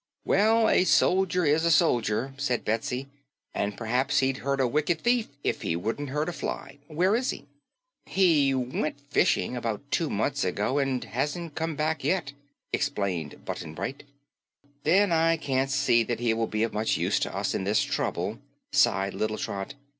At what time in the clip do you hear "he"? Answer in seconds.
5.61-5.75, 7.29-7.45, 8.07-8.51, 16.19-16.33